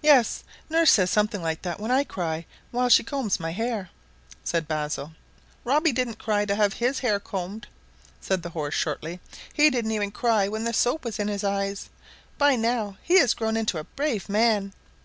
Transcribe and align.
"Yes; 0.00 0.44
nurse 0.70 0.92
says 0.92 1.10
something 1.10 1.42
like 1.42 1.62
that 1.62 1.80
when 1.80 1.90
I 1.90 2.04
cry 2.04 2.46
while 2.70 2.88
she 2.88 3.02
combs 3.02 3.40
my 3.40 3.50
hair," 3.50 3.90
said 4.44 4.68
Basil. 4.68 5.14
"Robbie 5.64 5.90
didn't 5.90 6.20
cry 6.20 6.44
to 6.44 6.54
have 6.54 6.74
his 6.74 7.00
hair 7.00 7.18
combed," 7.18 7.66
said 8.20 8.44
the 8.44 8.50
horse 8.50 8.76
shortly. 8.76 9.18
"He 9.52 9.68
didn't 9.70 9.90
even 9.90 10.12
cry 10.12 10.46
when 10.46 10.62
the 10.62 10.72
soap 10.72 11.04
was 11.04 11.18
in 11.18 11.26
his 11.26 11.42
eyes. 11.42 11.88
By 12.38 12.54
now 12.54 12.96
he 13.02 13.18
has 13.18 13.34
grown 13.34 13.56
into 13.56 13.78
a 13.78 13.82
brave 13.82 14.28
man! 14.28 14.72